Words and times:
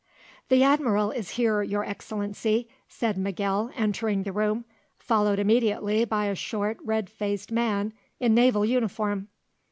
"The 0.49 0.63
Admiral 0.63 1.11
is 1.11 1.29
here, 1.37 1.61
Your 1.61 1.85
Excellency," 1.85 2.67
said 2.87 3.19
Miguel 3.19 3.69
entering 3.75 4.23
the 4.23 4.31
room, 4.33 4.65
followed 4.97 5.37
immediately 5.37 6.05
by 6.05 6.25
a 6.25 6.33
short, 6.33 6.79
red 6.83 7.07
faced 7.07 7.51
man 7.51 7.93
in 8.19 8.33
naval 8.33 8.65
uniform. 8.65 9.27